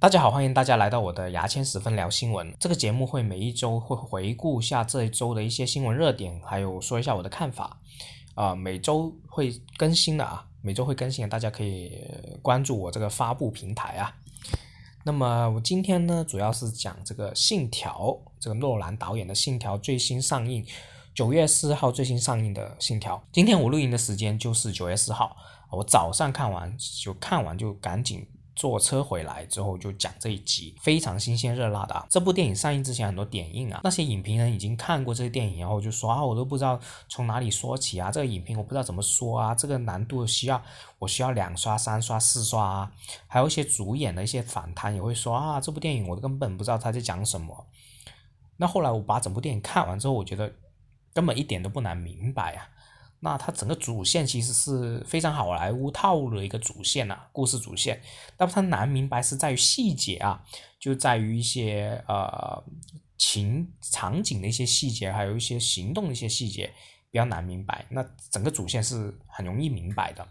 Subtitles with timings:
[0.00, 2.56] 大家好，欢迎大家来到我的牙签十分聊新闻。
[2.58, 7.78] 这个节目会每一周会回顾一下这一周的一些新闻热点，还有说一下我的看法。
[8.34, 12.02] 啊，每周会更新的啊，每周会更新的，大家可以
[12.40, 14.16] 关注我这个发布平台啊。
[15.04, 17.98] 那么我今天呢，主要是讲这个《信条》，
[18.40, 20.64] 这个诺兰导演的《信条》最新上映，
[21.12, 23.18] 九月四号最新上映的《信条》。
[23.30, 25.36] 今天我录音的时间就是九月四号，
[25.70, 28.26] 我早上看完就看完就赶紧。
[28.60, 32.06] 坐车回来之后就讲这一集，非常新鲜热辣的啊！
[32.10, 40.62] 这部电影上映之前很多点映啊，那些影评人已经看过这个电影，然后就说啊，我都不知道从哪里说起啊，这个影评我不知道怎么说啊，这个难度需要
[40.98, 42.92] 我需要两刷、三刷、四刷啊，
[43.26, 47.66] 还有一些主演的一些访谈也会说啊，这部电影我根本不知道他在讲什么。
[48.58, 50.52] 那后来我把整部电影看完之后，我觉得
[51.14, 52.68] 根本一点都不难明白啊。
[53.22, 58.00] 那它整个主线其实是非常好莱坞套路的一个主线呐，故事主线。
[58.38, 60.42] 那么它难明白是在于细节啊，
[60.78, 62.64] 就在于一些呃
[63.18, 66.72] 情场景的一些细节，还有一些行动的一些细节
[67.10, 67.84] 比较难明白。
[67.90, 70.26] 那整个主线是很容易明白的。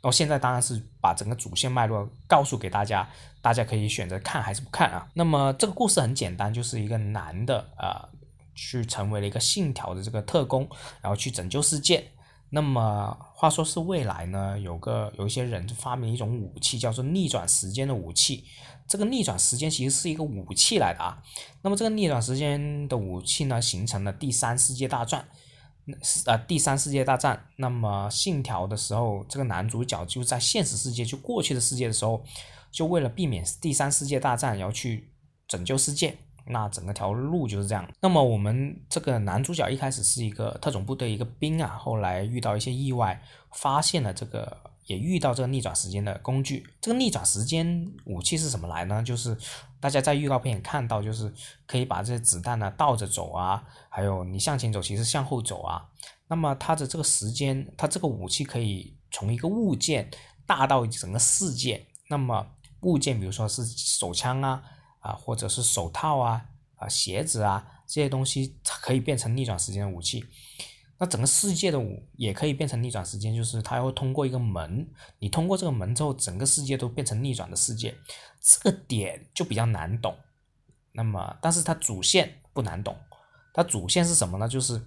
[0.00, 3.08] 然后现在当然是把整个主线脉络告诉给大家，
[3.40, 5.08] 大家可以选择看还是不看啊。
[5.14, 8.08] 那么这个故事很简单，就是一个男的啊，
[8.54, 10.68] 去成为了一个信条的这个特工，
[11.00, 12.10] 然后去拯救世界。
[12.54, 18.44] 那么话说是未来呢，有个有一些人发明一种武器，叫做逆转时间的武器。
[18.86, 21.22] 这个逆转时间其实是一个武器来的啊。
[21.62, 25.26] 那么这个逆转时间的武器呢，形成了第三世界大战。
[26.02, 27.48] 是呃，第三世界大战。
[27.56, 32.22] 那么信条的时候，这个男主角就在现实世界，就过去的世界的时候，
[32.70, 35.10] 就为了避免第三世界大战，然后去
[35.48, 36.18] 拯救世界。
[36.46, 37.88] 那整个条路就是这样。
[38.00, 46.66] 那么我们这个男主角一开始是一个特种部队一个兵啊，后来遇到一些意外，发现了这个，也遇到这个逆转时间的工具。
[46.80, 49.02] 这个逆转时间武器是什么来呢？
[49.02, 49.36] 就是
[49.80, 51.32] 大家在预告片也看到，就是
[51.66, 55.88] 可以把这些子弹呢倒着走啊，还有你向前走，其实向后走啊。
[56.28, 60.10] 那么它的这个时间，它这个武器可以从一个物件
[60.46, 61.86] 大到整个世界。
[62.08, 62.46] 那么
[62.80, 64.62] 物件，比如说是手枪啊。
[65.02, 66.42] 啊，或者是手套啊，
[66.76, 70.24] 啊鞋子啊这些东西可以变成逆转时间的武器。
[70.98, 77.92] 那整个世界的武也可以变成逆转时间，就是它会通过一个门，你通过这个门之后，整个世界都变成逆转的世界。
[78.40, 80.16] 这个点就比较难懂。
[80.92, 82.96] 那么，但是它主线不难懂。
[83.52, 84.48] 它主线是什么呢？
[84.48, 84.80] 就是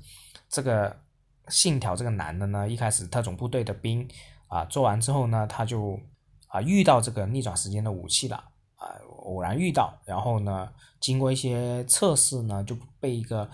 [0.48, 1.02] 这个
[1.50, 4.08] 信条这个男的呢，一开始特种部队的兵
[4.48, 6.00] 啊，做完之后呢，他就
[6.48, 8.38] 啊遇到这个逆转时间的武器了
[8.76, 8.96] 啊。
[9.26, 10.70] 偶然遇到，然后呢，
[11.00, 13.50] 经过一些测试呢，就被一个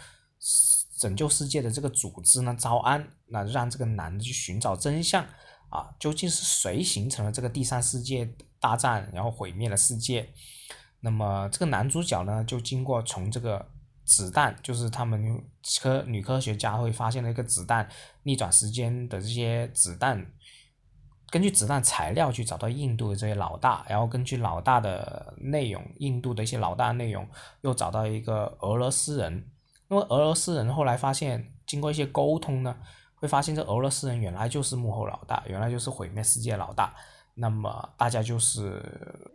[0.99, 5.25] 拯救世界的这个组织呢招安，那让这个男的去寻找真相
[5.69, 10.29] 啊，究竟是谁形成了这个第三世界大战，然后毁灭了世界？
[10.99, 13.65] 那么这个男主角呢，就经过从这个
[14.05, 15.43] 子弹，就是他们
[15.81, 17.89] 科女科学家会发现了一个子弹
[18.23, 20.33] 逆转时间的这些子弹。
[21.31, 27.25] 根据子弹材料去找到印度的这些老大，然后根据老大的内容，印度的一些老大内容，
[27.61, 29.49] 又找到一个俄罗斯人。
[29.87, 32.75] 那么俄罗斯人后来发现，经过一些沟通呢，
[33.15, 36.93] 会发现这俄罗斯人原来就是幕后老大，原来就是毁灭世界老大。
[37.35, 38.83] 那么大家就是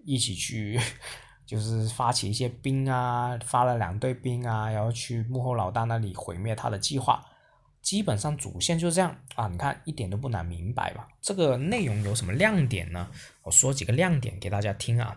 [0.05, 0.79] 一起去，
[1.47, 7.25] 就是发起一些兵啊，发了两队兵啊，然后去幕后老大那里毁灭他的计划。
[7.87, 11.07] 基本上主线就是这样啊，你看一点都不难明白吧？
[11.23, 13.09] 这个内容有什么亮点呢？
[13.45, 15.17] 我说几个亮点给大家听啊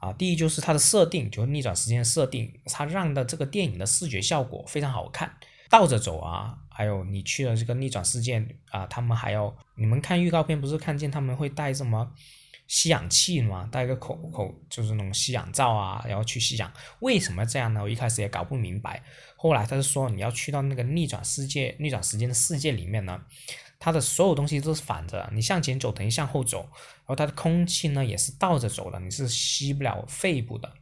[0.00, 5.34] 啊，第一就是它的设定，就是逆转时间设定，它让的这个电影的视觉效果非常好看，
[5.70, 12.12] 倒着走啊，还有你去了这个逆转世界啊，他们还要你们看预告片不是看见他们会带什么？
[12.74, 16.72] 吸氧气嘛，戴个口口就是那种吸氧罩啊，然后去吸氧。
[16.98, 17.80] 为什么这样呢？
[17.80, 19.00] 我一开始也搞不明白。
[19.36, 23.22] 后来他就说，你要去到那个逆转世界、逆转时间的世界里面呢，
[23.78, 30.72] 它的所有东西都是反着，你向前走等于向后走，然后它的空气呢也是倒着走的，你是吸不了肺部的，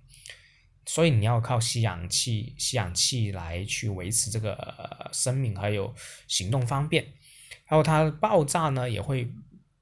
[0.86, 5.94] 所以你要靠吸氧气、吸氧气来去维持这个生命还有
[6.26, 7.04] 行动方便。
[7.66, 9.30] 然后它爆炸呢也会。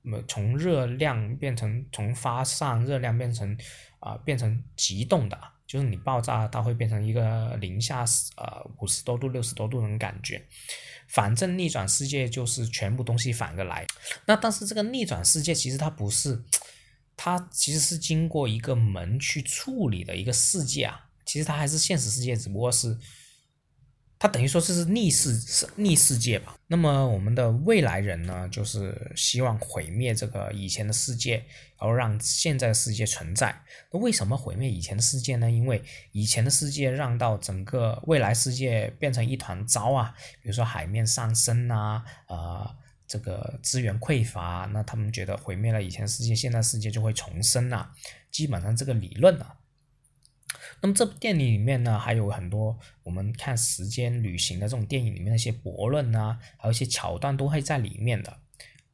[0.02, 3.56] 那么从热量变成从发散热量变成
[3.98, 8.04] 啊变成急冻的，就是你爆炸它会变成一个零下
[8.36, 10.42] 呃五十多度六十多度那种感觉。
[11.06, 13.84] 反正逆转世界就是全部东西反着来。
[14.26, 16.42] 那但是这个逆转世界其实它不是，
[17.16, 21.08] 它其实是经过一个门去处理的一个世界啊。
[21.26, 22.96] 其实它还是现实世界，只不过是
[24.20, 26.54] 它等于说这是逆世逆世界吧。
[26.66, 31.36] 那么我们的未来人呢，就是希望毁灭这个以前的世界，
[31.78, 33.62] 然后让现在的世界存在。
[33.90, 35.50] 那为什么毁灭以前的世界呢？
[35.50, 35.82] 因为
[36.12, 42.76] 以前的世界让到整个未来世界变成一团糟啊，比如说海面上升啊，呃，
[43.08, 47.90] 这个资源匮乏，那他们觉得毁灭了以前世界，现在世界就会重生啊。
[48.30, 49.56] 基本上这个理论啊。
[50.82, 58.38] 那么这部电影里面呢，还有很多我们看时间旅行的这种电影里面的一些驳论啊，还有一些桥段都会在里面的。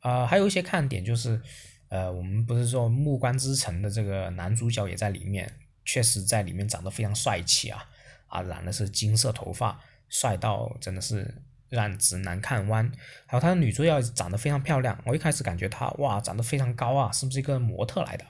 [0.00, 1.40] 呃，还有一些看点就是，
[1.88, 5.52] 呃，我们不是说《暮光之城》的这个男主角也在里面，
[5.84, 7.88] 确实在里面长得非常帅气啊，
[8.28, 12.90] 啊，染的是金色头发，帅到真的是让直男看弯。
[13.26, 18.24] 还有他的女主角长得非常漂亮，我一开始感觉她哇，长得非常高啊，是不是一个模特来的？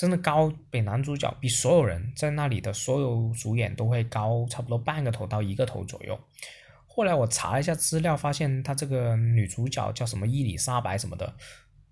[0.00, 6.18] 真的高，比男主角比所有人在那里的所有主演都会高差不多半个头到一个头左右。
[6.86, 11.36] 后来我查了一下资料，发现她这个女主角叫什么伊丽莎白什么的，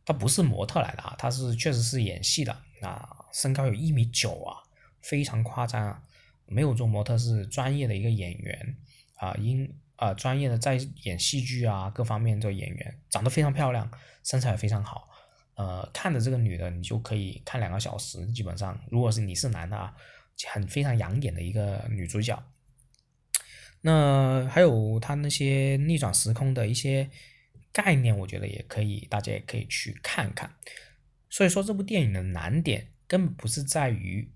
[0.06, 4.56] 她不是模特来的啊，她是确实是演戏的啊，身高有一米九啊，
[5.02, 6.02] 非常夸张啊，
[6.46, 8.76] 没有做模特是专业的一个演员
[9.16, 13.90] 啊，因啊专业的在演戏剧啊各方面的演员，长得非常漂亮，
[14.25, 15.11] 身材也非常好。
[15.58, 18.25] 呃，看着这个女的，你就可以看两个小时。
[18.28, 19.93] 基本上，如果是你是男的啊，
[20.52, 22.40] 很非常养眼的一个女主角。
[23.81, 27.10] 那还有她那些逆转时空的一些
[27.72, 30.49] 概念，我觉得也可以，大家也可以去看看。
[31.28, 34.31] 所以说，这部电影的难点根本不是在于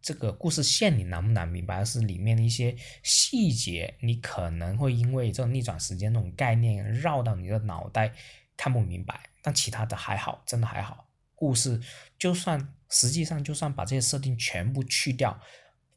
[0.00, 8.14] 这个故事线你难不难明白，而是里面的一些细节，你可能会因为这种逆转时间这种概念绕到你的脑袋，
[8.60, 9.18] 看不明白。
[9.42, 11.08] 但其他的还好，真的还好。
[11.34, 11.80] 故事
[12.18, 15.40] 就算实际上就算把这些设定全部去掉，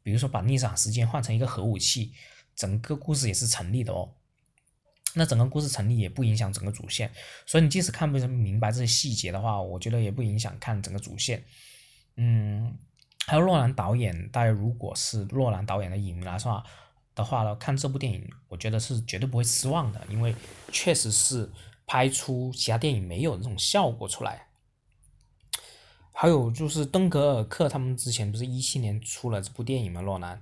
[0.02, 2.14] 比如说把逆转时间换成一个核武器，
[2.56, 4.14] 整个故事也是成立的哦。
[5.16, 7.12] 那整个故事成立也不影响整个主线，
[7.46, 11.44] 所以你即使看不明白这些细节的话，我觉得也不影响看整个主线。
[12.16, 12.74] 嗯，
[13.28, 16.64] 还有洛兰导演，大家如果是洛兰导演的影迷来说
[17.14, 20.34] 的话呢，看这部电影，我觉得是绝对不会失望的，因为
[20.72, 21.52] 确实是。
[21.86, 24.48] 拍出其他电影没有的这种效果出来，
[26.12, 30.02] 还有就是敦刻尔克，他们之前不是一七年出了这部电影吗？
[30.02, 30.40] 洛南，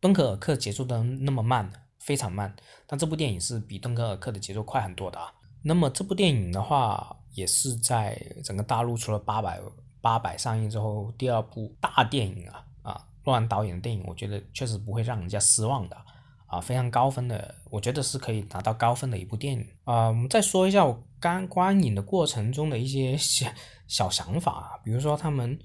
[0.00, 2.54] 敦刻尔克节奏的那么慢，非常慢，
[2.86, 5.32] 但这部电影是比敦刻尔克的节奏快很多的啊。
[5.62, 9.60] 那么这部电影的话，也是在整个大陆除了八百
[10.00, 15.96] 八百上映之后，第二部大电影啊啊，洛兰导演的电影，我觉得确实不会让人家失望的。
[16.52, 20.08] 啊，非常高分的，我觉得是可以拿到高分的一部电影啊。
[20.08, 23.46] 我们再说一下我刚观影的过程中的一些小
[23.88, 25.58] 小想法，比如说他们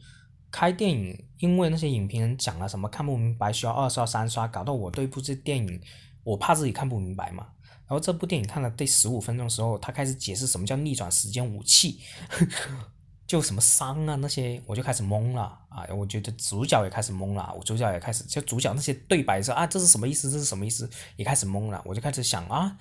[0.50, 5.82] 开电影，因为那些影评人讲了什么看不明白，需要二刷三刷，搞到我对部这电影，
[6.24, 7.48] 我怕自己看不明白嘛。
[7.86, 12.00] 然后这部电影看了第十五分钟的时候，他开始解释什么叫逆转时间武器。
[12.30, 12.48] 呵
[13.28, 15.86] 就什么伤啊那些，我就开始懵了啊！
[15.94, 20.32] 我觉得主角也开始懵了，我主角也开始就主角那些对白说啊，这是什么意思？
[20.32, 20.90] 这是什么意思？
[21.18, 22.78] 也开始懵了，我就开始想啊，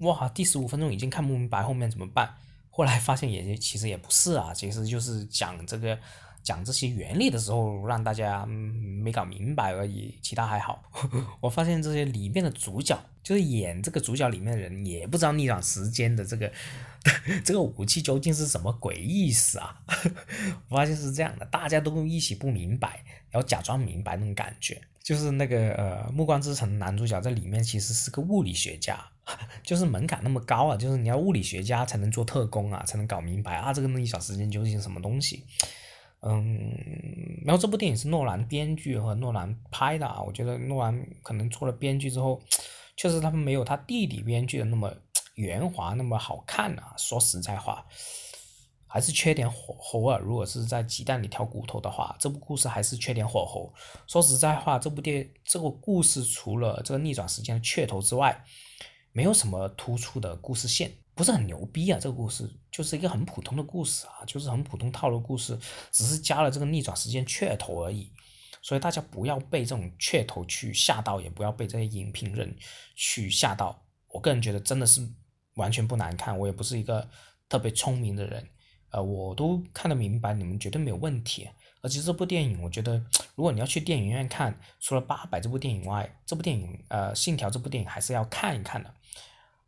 [0.00, 2.34] 哇，第十五分钟已经看不明白，后面怎么办？
[2.68, 5.98] 后来发现也其实也不是啊，其实就是讲这个
[6.46, 10.80] 讲这些原理的时候让大家没搞明白而已，其他还好。
[11.42, 16.50] 我发现这些里面的主角，就是演这个主角里面的人也不知道逆转时间的这个。
[17.44, 19.80] 这个武器究竟是什么鬼意思啊？
[20.68, 24.80] 我发现是这样的，大家都一起不明白，然后假装明白那种感觉。
[25.04, 28.98] 就是那个呃，《暮光之城》男主角在里面其实是个物理学家，
[29.62, 35.44] 就是门槛那么高啊，就是你要物理学家才能做特工啊，才能搞明白啊，这个那一小时间究竟是什么东西？
[36.22, 42.40] 嗯，然后这部电影是诺兰编剧和诺兰拍的啊，我觉得诺兰可能做了编剧之后，
[42.96, 44.92] 确实他们没有他弟弟编剧的那么。
[45.36, 46.94] 圆滑那么好看啊！
[46.96, 47.86] 说实在话，
[48.86, 50.16] 还是缺点火候啊。
[50.16, 53.70] 如果是在鸡蛋里挑骨头的话，这部故事还是缺点火候。
[54.06, 58.42] 说实在话，这部电这个故事除了这个逆转时间的噱头之外，
[59.12, 61.98] 没有什么突出的故事线，不是很牛逼啊。
[62.00, 65.58] 这个故事就是一个很普通的故事啊，就是很普通套路故事，
[65.90, 68.12] 只是加了这个逆转时间噱头而已。
[68.62, 72.56] 所以大家不要被这种噱头去吓到，也不要被这些影评人
[72.94, 73.82] 去吓到。
[74.08, 75.04] 我个人觉得真的是。
[75.56, 77.08] 完全不难看，我也不是一个
[77.48, 78.46] 特别聪明的人，
[78.90, 81.48] 呃，我都看得明白，你们绝对没有问题。
[81.80, 83.02] 而且这部电影，我觉得
[83.34, 88.94] 如果你要去电影院看，除了《八佰》这部电影外，这部电影，呃，《信条》这部电影还是要看一看的。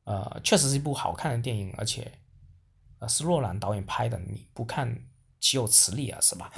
[0.09, 2.11] 呃，确实是一部好看的电影，而且，
[2.99, 5.05] 呃，是洛兰导演拍的，你不看
[5.39, 6.51] 岂有此理啊，是吧？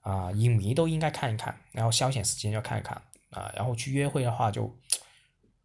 [0.00, 4.78] 啊，影迷都应该看一看，然后消遣时间要看一看啊，然后去约会的话就。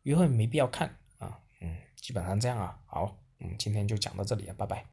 [0.03, 2.79] 约会没必要看啊，嗯，基本上这样啊。
[2.85, 4.85] 好，嗯，今天就讲到这里了，拜拜。